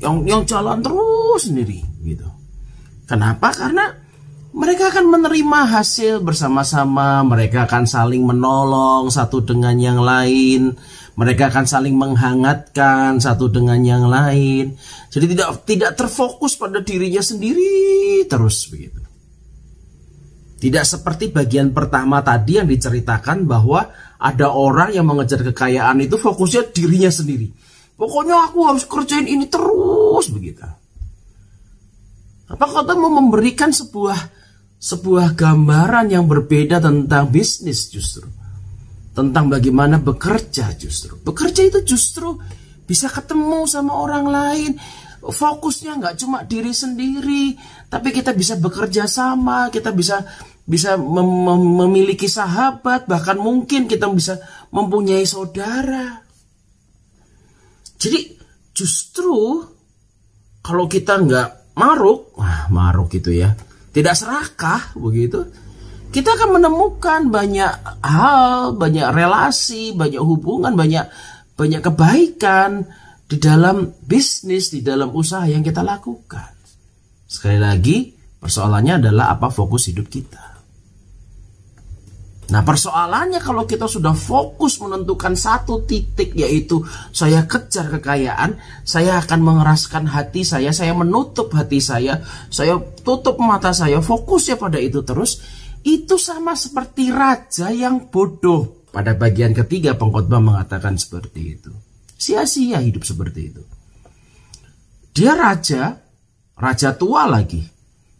Yang 0.00 0.16
yang 0.24 0.42
jalan 0.48 0.78
terus 0.80 1.42
sendiri 1.44 1.84
gitu. 2.06 2.28
Kenapa? 3.04 3.52
Karena 3.52 3.92
mereka 4.56 4.88
akan 4.88 5.12
menerima 5.12 5.60
hasil 5.68 6.24
bersama-sama, 6.24 7.20
mereka 7.28 7.68
akan 7.68 7.84
saling 7.84 8.24
menolong 8.24 9.12
satu 9.12 9.44
dengan 9.44 9.76
yang 9.76 10.00
lain, 10.00 10.72
mereka 11.16 11.48
akan 11.48 11.64
saling 11.64 11.96
menghangatkan 11.96 13.16
satu 13.16 13.48
dengan 13.48 13.80
yang 13.80 14.04
lain. 14.04 14.76
Jadi 15.08 15.32
tidak 15.32 15.64
tidak 15.64 15.90
terfokus 15.96 16.60
pada 16.60 16.84
dirinya 16.84 17.24
sendiri 17.24 18.20
terus 18.28 18.68
begitu. 18.68 19.00
Tidak 20.56 20.84
seperti 20.84 21.32
bagian 21.32 21.72
pertama 21.72 22.20
tadi 22.20 22.60
yang 22.60 22.68
diceritakan 22.68 23.48
bahwa 23.48 23.88
ada 24.20 24.52
orang 24.52 24.92
yang 24.92 25.08
mengejar 25.08 25.40
kekayaan 25.40 26.04
itu 26.04 26.20
fokusnya 26.20 26.72
dirinya 26.72 27.12
sendiri. 27.12 27.48
Pokoknya 27.96 28.52
aku 28.52 28.68
harus 28.68 28.84
kerjain 28.84 29.24
ini 29.24 29.48
terus 29.48 30.28
begitu. 30.28 30.64
Apa 32.46 32.64
kata 32.68 32.92
mau 32.92 33.08
memberikan 33.08 33.72
sebuah 33.72 34.16
sebuah 34.76 35.32
gambaran 35.32 36.12
yang 36.12 36.28
berbeda 36.28 36.84
tentang 36.84 37.32
bisnis 37.32 37.88
justru. 37.88 38.28
Tentang 39.16 39.48
bagaimana 39.48 39.96
bekerja 39.96 40.76
justru. 40.76 41.16
Bekerja 41.16 41.64
itu 41.64 41.80
justru 41.88 42.36
bisa 42.84 43.08
ketemu 43.08 43.64
sama 43.64 43.96
orang 43.96 44.28
lain. 44.28 44.72
Fokusnya 45.24 45.96
nggak 45.96 46.16
cuma 46.20 46.44
diri 46.44 46.70
sendiri, 46.70 47.56
tapi 47.88 48.12
kita 48.12 48.30
bisa 48.36 48.54
bekerja 48.60 49.08
sama, 49.08 49.72
kita 49.72 49.90
bisa 49.90 50.22
bisa 50.62 50.94
mem 50.94 51.24
mem 51.24 51.62
memiliki 51.82 52.30
sahabat, 52.30 53.10
bahkan 53.10 53.34
mungkin 53.40 53.90
kita 53.90 54.06
bisa 54.12 54.38
mempunyai 54.70 55.26
saudara. 55.26 56.22
Jadi 57.96 58.38
justru 58.76 59.64
kalau 60.62 60.86
kita 60.86 61.18
nggak 61.22 61.74
maruk, 61.74 62.36
wah 62.38 62.70
maruk 62.70 63.10
gitu 63.10 63.34
ya, 63.34 63.56
tidak 63.90 64.14
serakah 64.14 64.94
begitu, 64.94 65.42
kita 66.16 66.32
akan 66.32 66.56
menemukan 66.56 67.28
banyak 67.28 68.00
hal, 68.00 68.72
banyak 68.72 69.04
relasi, 69.12 69.92
banyak 69.92 70.24
hubungan, 70.24 70.72
banyak 70.72 71.04
banyak 71.60 71.84
kebaikan 71.84 72.88
di 73.28 73.36
dalam 73.36 73.92
bisnis, 74.00 74.72
di 74.72 74.80
dalam 74.80 75.12
usaha 75.12 75.44
yang 75.44 75.60
kita 75.60 75.84
lakukan. 75.84 76.56
Sekali 77.28 77.60
lagi, 77.60 78.16
persoalannya 78.40 78.96
adalah 78.96 79.36
apa 79.36 79.52
fokus 79.52 79.92
hidup 79.92 80.08
kita. 80.08 80.56
Nah 82.46 82.62
persoalannya 82.64 83.42
kalau 83.42 83.68
kita 83.68 83.84
sudah 83.84 84.14
fokus 84.16 84.80
menentukan 84.80 85.36
satu 85.36 85.84
titik 85.84 86.32
yaitu 86.32 86.80
saya 87.12 87.44
kejar 87.44 87.92
kekayaan, 87.98 88.56
saya 88.88 89.20
akan 89.20 89.44
mengeraskan 89.44 90.08
hati 90.08 90.48
saya, 90.48 90.72
saya 90.72 90.96
menutup 90.96 91.52
hati 91.52 91.82
saya, 91.82 92.24
saya 92.48 92.80
tutup 93.04 93.36
mata 93.42 93.76
saya, 93.76 94.00
fokusnya 94.00 94.56
pada 94.56 94.80
itu 94.80 95.04
terus. 95.04 95.65
Itu 95.86 96.18
sama 96.18 96.58
seperti 96.58 97.14
raja 97.14 97.70
yang 97.70 98.10
bodoh. 98.10 98.90
Pada 98.90 99.14
bagian 99.14 99.54
ketiga 99.54 99.94
pengkhotbah 99.94 100.42
mengatakan 100.42 100.98
seperti 100.98 101.60
itu. 101.60 101.70
Sia-sia 102.16 102.82
hidup 102.82 103.06
seperti 103.06 103.40
itu. 103.54 103.62
Dia 105.14 105.36
raja, 105.36 105.94
raja 106.58 106.90
tua 106.96 107.28
lagi. 107.30 107.62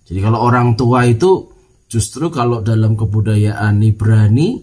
Jadi 0.07 0.21
kalau 0.23 0.47
orang 0.47 0.79
tua 0.79 1.09
itu 1.09 1.57
Justru 1.87 2.35
kalau 2.35 2.67
dalam 2.67 2.99
kebudayaan 2.99 3.79
Ibrani, 3.79 4.59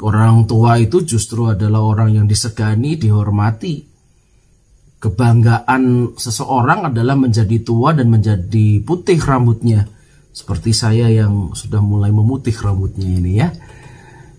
orang 0.00 0.48
tua 0.48 0.80
itu 0.80 1.04
justru 1.04 1.52
adalah 1.52 1.84
orang 1.84 2.16
yang 2.16 2.26
disegani, 2.26 2.96
dihormati. 2.96 3.92
Kebanggaan 4.96 6.14
seseorang 6.16 6.94
adalah 6.94 7.18
menjadi 7.18 7.60
tua 7.60 7.92
dan 7.92 8.08
menjadi 8.08 8.80
putih 8.80 9.20
rambutnya. 9.20 9.84
Seperti 10.32 10.72
saya 10.72 11.12
yang 11.12 11.52
sudah 11.52 11.84
mulai 11.84 12.08
memutih 12.08 12.56
rambutnya 12.56 13.04
ini 13.04 13.32
ya. 13.36 13.52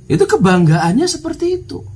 Itu 0.09 0.25
kebanggaannya 0.25 1.07
seperti 1.07 1.63
itu 1.63 1.93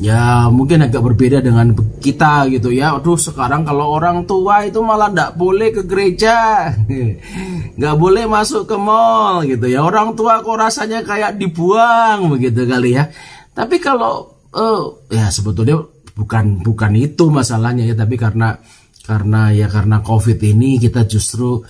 ya 0.00 0.48
mungkin 0.48 0.88
agak 0.88 1.04
berbeda 1.04 1.44
dengan 1.44 1.76
kita 2.00 2.48
gitu 2.48 2.72
ya. 2.72 2.96
Aduh 2.96 3.20
sekarang 3.20 3.68
kalau 3.68 3.92
orang 3.92 4.24
tua 4.24 4.64
itu 4.64 4.80
malah 4.80 5.12
tidak 5.12 5.36
boleh 5.36 5.68
ke 5.70 5.84
gereja, 5.84 6.72
nggak 7.78 7.96
boleh 8.00 8.24
masuk 8.24 8.64
ke 8.64 8.76
mall 8.80 9.44
gitu 9.44 9.68
ya. 9.68 9.84
Orang 9.84 10.16
tua 10.16 10.40
kok 10.40 10.56
rasanya 10.56 11.04
kayak 11.04 11.36
dibuang 11.36 12.32
begitu 12.32 12.64
kali 12.64 12.96
ya. 12.96 13.12
Tapi 13.52 13.76
kalau 13.76 14.40
uh, 14.56 15.04
ya 15.12 15.28
sebetulnya 15.28 15.84
bukan 16.16 16.64
bukan 16.64 16.92
itu 16.96 17.28
masalahnya 17.28 17.84
ya, 17.84 17.94
tapi 17.94 18.16
karena 18.16 18.56
karena 19.04 19.52
ya 19.52 19.68
karena 19.68 20.00
covid 20.00 20.40
ini 20.40 20.80
kita 20.80 21.04
justru 21.04 21.60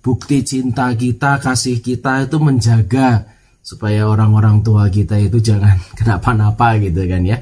bukti 0.00 0.40
cinta 0.44 0.92
kita 0.96 1.40
kasih 1.40 1.84
kita 1.84 2.24
itu 2.28 2.36
menjaga 2.40 3.28
supaya 3.60 4.08
orang-orang 4.08 4.64
tua 4.64 4.88
kita 4.88 5.20
itu 5.20 5.38
jangan 5.38 5.76
kenapa-napa 5.98 6.80
gitu 6.80 7.04
kan 7.06 7.22
ya. 7.24 7.38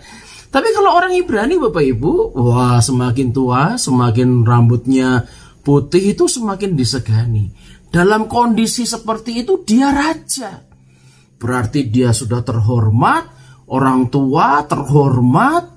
Tapi 0.48 0.68
kalau 0.72 0.96
orang 0.96 1.12
Ibrani 1.12 1.60
Bapak 1.60 1.84
Ibu, 1.84 2.32
wah 2.40 2.80
semakin 2.80 3.36
tua, 3.36 3.76
semakin 3.76 4.48
rambutnya 4.48 5.28
putih 5.60 6.16
itu 6.16 6.24
semakin 6.24 6.72
disegani. 6.72 7.52
Dalam 7.92 8.28
kondisi 8.32 8.88
seperti 8.88 9.44
itu 9.44 9.60
dia 9.60 9.92
raja. 9.92 10.64
Berarti 11.36 11.92
dia 11.92 12.16
sudah 12.16 12.40
terhormat, 12.40 13.28
orang 13.68 14.08
tua 14.08 14.64
terhormat, 14.64 15.68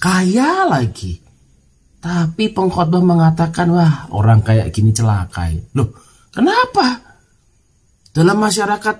kaya 0.00 0.64
lagi. 0.64 1.20
Tapi 2.00 2.56
pengkhotbah 2.56 3.04
mengatakan, 3.04 3.68
wah 3.68 4.08
orang 4.16 4.40
kayak 4.40 4.72
gini 4.72 4.96
celakai. 4.96 5.76
Loh, 5.76 6.05
kenapa? 6.36 7.06
dalam 8.16 8.40
masyarakat 8.40 8.96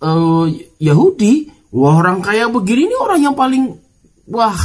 uh, 0.00 0.48
Yahudi, 0.80 1.52
wah 1.76 2.00
orang 2.00 2.24
kaya 2.24 2.48
begini 2.48 2.88
ini 2.88 2.96
orang 2.96 3.20
yang 3.20 3.36
paling 3.36 3.76
wah 4.32 4.56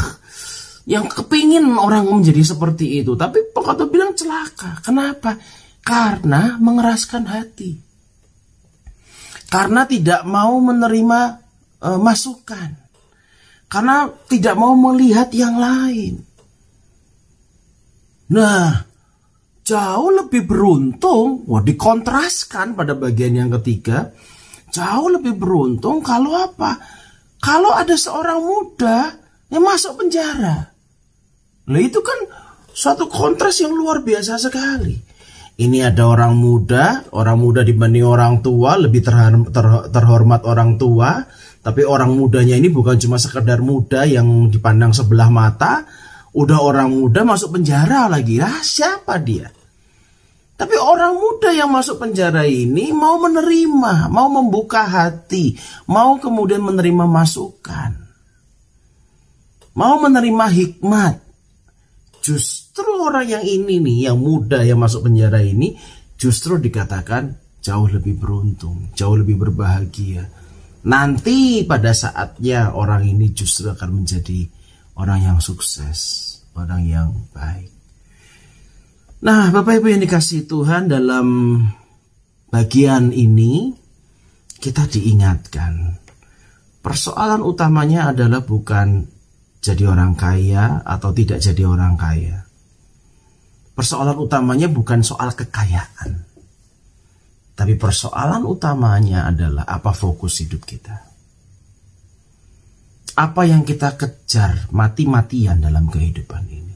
yang 0.88 1.12
kepingin 1.12 1.75
orang 1.75 2.08
menjadi 2.08 2.55
seperti 2.55 3.03
itu. 3.03 3.19
Tapi 3.19 3.51
pengkhotbah 3.51 3.91
bilang 3.91 4.15
celaka. 4.15 4.79
Kenapa? 4.79 5.36
Karena 5.84 6.55
mengeraskan 6.55 7.27
hati. 7.27 7.75
Karena 9.51 9.84
tidak 9.84 10.23
mau 10.23 10.55
menerima 10.63 11.19
uh, 11.84 11.99
masukan. 11.99 12.79
Karena 13.67 14.08
tidak 14.31 14.55
mau 14.55 14.71
melihat 14.77 15.27
yang 15.36 15.60
lain. 15.60 16.21
Nah, 18.31 18.88
jauh 19.65 20.13
lebih 20.13 20.45
beruntung, 20.45 21.43
wah 21.49 21.65
dikontraskan 21.65 22.78
pada 22.78 22.93
bagian 22.93 23.34
yang 23.34 23.49
ketiga, 23.60 24.13
jauh 24.69 25.10
lebih 25.10 25.34
beruntung 25.34 26.06
kalau 26.06 26.38
apa? 26.38 26.78
Kalau 27.41 27.73
ada 27.73 27.97
seorang 27.97 28.45
muda 28.45 29.17
yang 29.49 29.65
masuk 29.65 30.06
penjara. 30.06 30.69
Nah 31.65 31.82
itu 31.82 31.97
kan 32.06 32.30
suatu 32.69 33.10
kontras 33.10 33.58
yang 33.65 33.73
luar 33.73 34.06
biasa 34.06 34.38
sekali. 34.38 35.01
Ini 35.56 35.88
ada 35.88 36.13
orang 36.13 36.36
muda, 36.36 37.08
orang 37.15 37.39
muda 37.39 37.63
dibanding 37.63 38.04
orang 38.06 38.43
tua, 38.43 38.75
lebih 38.75 39.01
terhormat 39.89 40.43
orang 40.43 40.75
tua, 40.75 41.23
tapi 41.63 41.82
orang 41.82 42.12
mudanya 42.12 42.60
ini 42.60 42.67
bukan 42.67 42.99
cuma 42.99 43.15
sekedar 43.15 43.63
muda 43.63 44.04
yang 44.04 44.51
dipandang 44.51 44.91
sebelah 44.91 45.32
mata, 45.32 45.88
Udah 46.35 46.59
orang 46.59 46.91
muda 46.91 47.23
masuk 47.23 47.55
penjara 47.55 48.11
lagi. 48.11 48.43
Ah, 48.43 48.59
siapa 48.59 49.15
dia? 49.23 49.47
Tapi 50.55 50.75
orang 50.75 51.15
muda 51.15 51.51
yang 51.51 51.71
masuk 51.71 51.99
penjara 51.99 52.43
ini 52.47 52.91
mau 52.91 53.19
menerima, 53.19 54.07
mau 54.07 54.27
membuka 54.27 54.87
hati, 54.87 55.55
mau 55.87 56.15
kemudian 56.19 56.63
menerima 56.63 57.07
masukan. 57.07 57.91
Mau 59.75 59.95
menerima 59.99 60.45
hikmat. 60.47 61.15
Justru 62.23 62.87
orang 63.03 63.27
yang 63.27 63.43
ini 63.43 63.83
nih, 63.83 63.97
yang 64.11 64.19
muda 64.19 64.63
yang 64.63 64.79
masuk 64.79 65.11
penjara 65.11 65.43
ini, 65.43 65.75
justru 66.15 66.55
dikatakan 66.55 67.35
jauh 67.59 67.91
lebih 67.91 68.15
beruntung, 68.15 68.95
jauh 68.95 69.19
lebih 69.19 69.35
berbahagia. 69.35 70.23
Nanti 70.87 71.67
pada 71.67 71.91
saatnya 71.91 72.71
orang 72.71 73.03
ini 73.03 73.35
justru 73.35 73.67
akan 73.75 74.03
menjadi 74.03 74.54
orang 74.95 75.19
yang 75.23 75.38
sukses, 75.43 75.99
orang 76.55 76.88
yang 76.88 77.10
baik. 77.36 77.71
Nah, 79.23 79.51
Bapak 79.51 79.79
Ibu 79.81 79.95
yang 79.95 80.03
dikasih 80.03 80.47
Tuhan 80.47 80.91
dalam 80.91 81.60
bagian 82.51 83.12
ini 83.12 83.73
kita 84.60 84.88
diingatkan 84.88 85.99
persoalan 86.79 87.43
utamanya 87.43 88.15
adalah 88.15 88.45
bukan 88.45 89.03
jadi 89.60 89.89
orang 89.89 90.13
kaya 90.13 90.86
atau 90.86 91.10
tidak 91.12 91.41
jadi 91.41 91.63
orang 91.65 91.97
kaya. 91.97 92.45
Persoalan 93.75 94.15
utamanya 94.21 94.71
bukan 94.71 95.03
soal 95.03 95.36
kekayaan. 95.36 96.23
Tapi 97.55 97.73
persoalan 97.75 98.45
utamanya 98.45 99.31
adalah 99.31 99.67
apa 99.67 99.91
fokus 99.95 100.43
hidup 100.43 100.63
kita 100.63 101.14
apa 103.15 103.47
yang 103.47 103.63
kita 103.63 103.95
kejar 103.95 104.67
mati-matian 104.75 105.63
dalam 105.63 105.88
kehidupan 105.88 106.43
ini? 106.51 106.75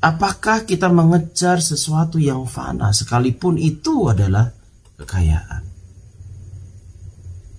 Apakah 0.00 0.64
kita 0.64 0.88
mengejar 0.88 1.60
sesuatu 1.60 2.16
yang 2.16 2.48
fana 2.48 2.92
sekalipun 2.96 3.60
itu 3.60 4.08
adalah 4.08 4.48
kekayaan? 4.96 5.64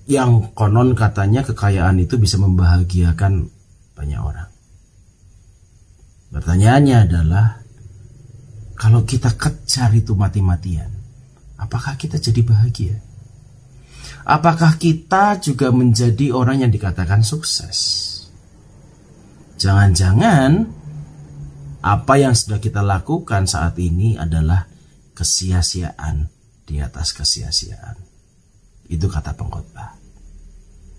Yang 0.10 0.56
konon 0.58 0.98
katanya 0.98 1.46
kekayaan 1.46 2.02
itu 2.02 2.18
bisa 2.18 2.42
membahagiakan 2.42 3.46
banyak 3.94 4.22
orang. 4.22 4.50
Pertanyaannya 6.34 6.98
adalah 6.98 7.62
kalau 8.78 9.04
kita 9.04 9.36
kejar 9.38 9.92
itu 9.94 10.14
mati-matian, 10.18 10.90
apakah 11.62 11.94
kita 12.00 12.18
jadi 12.18 12.42
bahagia? 12.42 13.07
Apakah 14.28 14.76
kita 14.76 15.40
juga 15.40 15.72
menjadi 15.72 16.36
orang 16.36 16.68
yang 16.68 16.72
dikatakan 16.72 17.24
sukses? 17.24 18.04
Jangan-jangan 19.56 20.68
apa 21.80 22.14
yang 22.20 22.36
sudah 22.36 22.60
kita 22.60 22.84
lakukan 22.84 23.48
saat 23.48 23.80
ini 23.80 24.20
adalah 24.20 24.68
kesia-siaan 25.16 26.28
di 26.68 26.84
atas 26.84 27.16
kesia-siaan. 27.16 27.96
Itu 28.92 29.08
kata 29.08 29.32
pengkhotbah. 29.32 29.96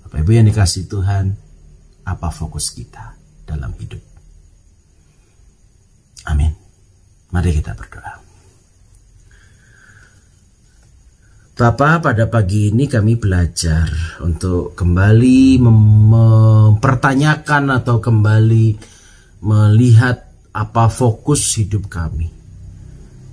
Bapak 0.09 0.19
Ibu 0.25 0.31
yang 0.33 0.49
dikasih 0.49 0.89
Tuhan, 0.89 1.37
apa 2.09 2.33
fokus 2.33 2.73
kita 2.73 3.13
dalam 3.45 3.77
hidup? 3.77 4.01
Amin. 6.33 6.57
Mari 7.29 7.61
kita 7.61 7.77
berdoa. 7.77 8.28
Bapak, 11.59 12.07
pada 12.07 12.31
pagi 12.31 12.71
ini 12.71 12.87
kami 12.87 13.19
belajar 13.19 13.91
untuk 14.23 14.79
kembali 14.79 15.59
mempertanyakan 15.59 17.83
atau 17.83 17.99
kembali 17.99 18.79
melihat 19.43 20.23
apa 20.55 20.87
fokus 20.87 21.59
hidup 21.59 21.91
kami. 21.91 22.31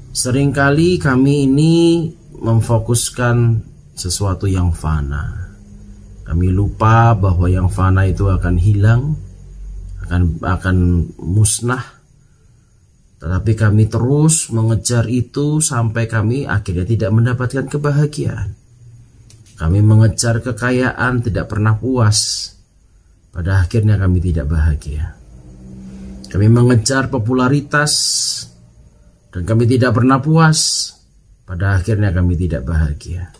Seringkali 0.09 0.97
kami 0.97 1.45
ini 1.45 2.09
memfokuskan 2.41 3.61
sesuatu 3.93 4.49
yang 4.49 4.73
fana. 4.73 5.53
Kami 6.25 6.49
lupa 6.49 7.13
bahwa 7.13 7.45
yang 7.45 7.69
fana 7.69 8.09
itu 8.09 8.25
akan 8.25 8.57
hilang, 8.57 9.13
akan 10.01 10.41
akan 10.41 10.77
musnah 11.21 11.94
tetapi 13.15 13.51
kami 13.56 13.88
terus 13.88 14.51
mengejar 14.51 15.08
itu 15.08 15.63
sampai 15.63 16.06
kami 16.06 16.43
akhirnya 16.43 16.84
tidak 16.84 17.12
mendapatkan 17.15 17.65
kebahagiaan. 17.71 18.54
Kami 19.56 19.80
mengejar 19.80 20.43
kekayaan 20.43 21.23
tidak 21.23 21.47
pernah 21.47 21.80
puas. 21.80 22.51
Pada 23.32 23.63
akhirnya 23.63 23.95
kami 23.95 24.19
tidak 24.19 24.51
bahagia. 24.51 25.15
Kami 26.28 26.47
mengejar 26.51 27.08
popularitas 27.08 27.93
dan 29.32 29.47
kami 29.47 29.63
tidak 29.67 29.95
pernah 29.95 30.19
puas. 30.19 30.91
Pada 31.47 31.80
akhirnya 31.80 32.12
kami 32.12 32.36
tidak 32.36 32.67
bahagia. 32.67 33.32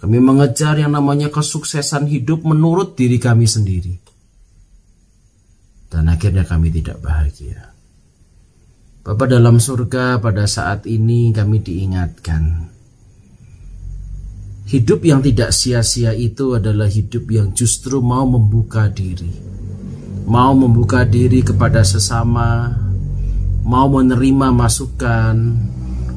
Kami 0.00 0.18
mengejar 0.18 0.80
yang 0.80 0.96
namanya 0.96 1.28
kesuksesan 1.28 2.08
hidup 2.08 2.42
menurut 2.42 2.96
diri 2.96 3.20
kami 3.20 3.44
sendiri. 3.44 3.94
Dan 5.92 6.08
akhirnya 6.08 6.48
kami 6.48 6.72
tidak 6.72 6.98
bahagia. 7.04 7.72
Bapak 9.02 9.34
dalam 9.34 9.58
surga 9.58 10.22
pada 10.22 10.46
saat 10.46 10.86
ini 10.86 11.34
kami 11.34 11.58
diingatkan. 11.58 12.70
Hidup 14.70 15.02
yang 15.02 15.18
tidak 15.26 15.50
sia-sia 15.50 16.14
itu 16.14 16.54
adalah 16.54 16.86
hidup 16.86 17.26
yang 17.26 17.50
justru 17.50 17.98
mau 17.98 18.22
membuka 18.22 18.86
diri. 18.86 19.34
Mau 20.22 20.54
membuka 20.54 21.02
diri 21.02 21.42
kepada 21.42 21.82
sesama 21.82 22.70
Mau 23.66 23.90
menerima 23.90 24.54
masukan 24.54 25.34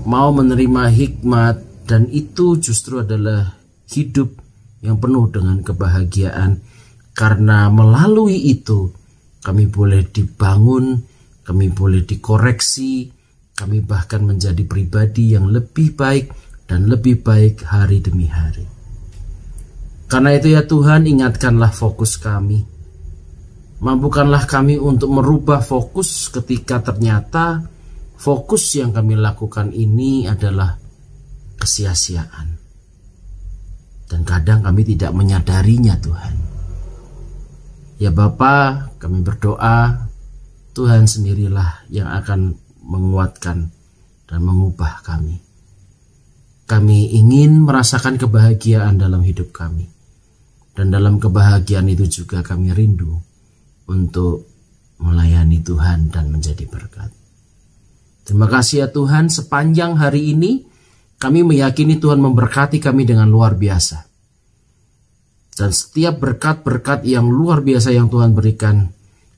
Mau 0.06 0.30
menerima 0.30 0.93
hikmat 0.93 1.58
Dan 1.89 2.13
itu 2.13 2.54
justru 2.62 3.02
adalah 3.02 3.58
hidup 3.89 4.30
yang 4.86 5.02
penuh 5.02 5.26
dengan 5.34 5.65
kebahagiaan. 5.65 6.62
Karena 7.17 7.74
melalui 7.74 8.38
itu 8.45 8.93
kami 9.41 9.65
boleh 9.65 10.06
dibangun 10.06 11.14
kami 11.45 11.69
boleh 11.69 12.01
dikoreksi, 12.01 13.13
kami 13.53 13.86
bahkan 13.86 14.25
menjadi 14.25 14.65
pribadi 14.65 15.38
yang 15.38 15.47
lebih 15.47 15.93
baik 15.93 16.34
dan 16.65 16.89
lebih 16.89 17.21
baik 17.21 17.62
hari 17.63 18.01
demi 18.01 18.25
hari. 18.25 18.65
Karena 20.10 20.34
itu 20.34 20.53
ya 20.53 20.65
Tuhan 20.65 21.05
ingatkanlah 21.05 21.69
fokus 21.69 22.17
kami. 22.17 22.65
Mampukanlah 23.79 24.49
kami 24.49 24.81
untuk 24.81 25.13
merubah 25.13 25.62
fokus 25.62 26.34
ketika 26.34 26.81
ternyata 26.81 27.62
fokus 28.17 28.73
yang 28.77 28.89
kami 28.89 29.13
lakukan 29.13 29.69
ini 29.69 30.25
adalah 30.25 30.73
kesia-siaan. 31.62 32.47
Dan 34.05 34.21
kadang 34.21 34.62
kami 34.62 34.81
tidak 34.86 35.12
menyadarinya 35.13 35.97
Tuhan. 35.97 36.36
Ya 37.97 38.12
Bapa, 38.13 38.89
kami 39.01 39.25
berdoa 39.25 40.05
Tuhan 40.75 41.07
sendirilah 41.07 41.88
yang 41.88 42.11
akan 42.11 42.59
menguatkan 42.83 43.71
dan 44.27 44.39
mengubah 44.43 44.99
kami. 45.07 45.39
Kami 46.67 47.15
ingin 47.15 47.63
merasakan 47.63 48.19
kebahagiaan 48.19 48.99
dalam 48.99 49.23
hidup 49.23 49.55
kami. 49.55 49.88
Dan 50.75 50.91
dalam 50.91 51.23
kebahagiaan 51.23 51.88
itu 51.88 52.03
juga 52.21 52.43
kami 52.43 52.75
rindu 52.75 53.15
untuk 53.88 54.43
melayani 54.99 55.63
Tuhan 55.63 56.11
dan 56.11 56.27
menjadi 56.27 56.67
berkat. 56.67 57.15
Terima 58.27 58.51
kasih 58.51 58.83
ya 58.83 58.88
Tuhan 58.91 59.31
sepanjang 59.31 59.95
hari 59.95 60.35
ini 60.35 60.75
Kami 61.15 61.47
meyakini 61.47 61.95
Tuhan 61.95 62.19
memberkati 62.19 62.83
kami 62.83 63.07
dengan 63.07 63.31
luar 63.31 63.55
biasa. 63.55 64.03
Dan 65.55 65.71
setiap 65.71 66.19
berkat-berkat 66.19 67.07
yang 67.07 67.31
luar 67.31 67.63
biasa 67.63 67.95
yang 67.95 68.11
Tuhan 68.11 68.35
berikan, 68.35 68.91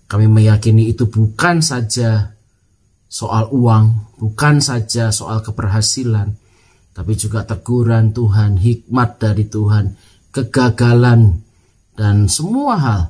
kami 0.08 0.32
meyakini 0.32 0.92
itu 0.92 1.08
bukan 1.12 1.60
saja 1.60 2.36
soal 3.08 3.52
uang, 3.52 4.16
bukan 4.20 4.60
saja 4.64 5.12
soal 5.12 5.44
keberhasilan, 5.44 6.36
tapi 6.96 7.14
juga 7.16 7.44
teguran 7.44 8.16
Tuhan, 8.16 8.60
hikmat 8.60 9.20
dari 9.20 9.48
Tuhan, 9.48 9.96
kegagalan, 10.32 11.44
dan 11.98 12.32
semua 12.32 12.76
hal 12.80 13.02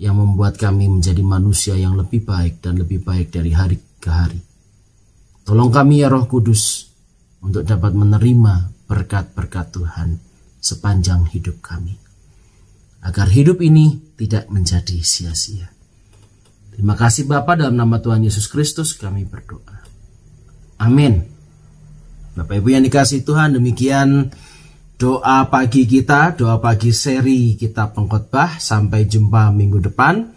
yang 0.00 0.18
membuat 0.18 0.56
kami 0.56 0.88
menjadi 0.88 1.20
manusia 1.20 1.74
yang 1.76 1.94
lebih 1.94 2.24
baik 2.24 2.64
dan 2.64 2.80
lebih 2.80 3.04
baik 3.04 3.28
dari 3.28 3.52
hari 3.52 3.76
ke 4.00 4.10
hari. 4.10 4.40
Tolong 5.42 5.74
kami 5.74 6.02
ya 6.02 6.08
Roh 6.08 6.26
Kudus 6.30 6.86
untuk 7.42 7.66
dapat 7.66 7.92
menerima 7.92 8.86
berkat-berkat 8.86 9.74
Tuhan 9.74 10.08
sepanjang 10.62 11.26
hidup 11.34 11.58
kami. 11.58 11.98
Agar 13.02 13.26
hidup 13.26 13.58
ini 13.58 14.14
tidak 14.14 14.46
menjadi 14.46 15.02
sia-sia. 15.02 15.71
Terima 16.72 16.96
kasih 16.96 17.28
Bapak 17.28 17.60
dalam 17.60 17.76
nama 17.76 18.00
Tuhan 18.00 18.24
Yesus 18.24 18.48
Kristus 18.48 18.96
kami 18.96 19.28
berdoa. 19.28 19.84
Amin. 20.80 21.20
Bapak 22.32 22.64
Ibu 22.64 22.72
yang 22.72 22.84
dikasih 22.88 23.28
Tuhan 23.28 23.60
demikian 23.60 24.32
doa 24.96 25.44
pagi 25.52 25.84
kita, 25.84 26.32
doa 26.32 26.56
pagi 26.62 26.96
seri 26.96 27.60
kita 27.60 27.92
pengkhotbah 27.92 28.56
sampai 28.56 29.04
jumpa 29.04 29.52
minggu 29.52 29.84
depan 29.84 30.32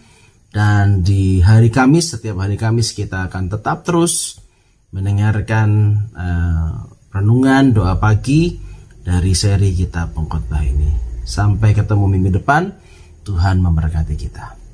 dan 0.51 1.05
di 1.05 1.39
hari 1.39 1.71
Kamis 1.71 2.17
setiap 2.17 2.43
hari 2.43 2.59
Kamis 2.59 2.91
kita 2.91 3.31
akan 3.31 3.47
tetap 3.47 3.87
terus 3.87 4.43
mendengarkan 4.91 5.69
uh, 6.15 6.71
renungan 7.15 7.71
doa 7.71 7.95
pagi 7.95 8.59
dari 9.05 9.31
seri 9.31 9.71
kita 9.71 10.11
pengkhotbah 10.11 10.63
ini. 10.67 10.91
Sampai 11.23 11.71
ketemu 11.71 12.05
minggu 12.11 12.31
depan, 12.43 12.75
Tuhan 13.23 13.63
memberkati 13.63 14.15
kita. 14.19 14.64